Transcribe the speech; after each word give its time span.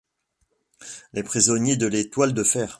Les 1.13 1.21
Prisonniers 1.21 1.77
de 1.77 1.85
l'Étoile 1.85 2.33
de 2.33 2.43
fer. 2.43 2.69